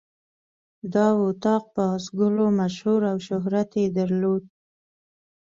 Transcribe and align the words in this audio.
دا 0.93 1.07
اطاق 1.29 1.63
په 1.73 1.81
آس 1.95 2.05
ګلو 2.19 2.47
مشهور 2.59 3.01
او 3.11 3.17
شهرت 3.27 3.69
یې 3.79 3.85
درلود. 3.97 4.43